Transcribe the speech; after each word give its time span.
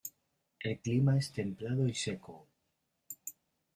El 0.61 0.79
clima 0.79 1.15
es 1.19 1.31
templado 1.31 1.87
y 1.87 1.93
seco. 1.93 2.47